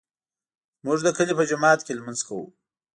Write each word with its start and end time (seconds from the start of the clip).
موږ 0.85 0.99
د 1.03 1.07
کلي 1.17 1.33
په 1.37 1.43
جومات 1.49 1.79
کې 1.85 1.97
لمونځ 1.97 2.19
کوو 2.27 2.45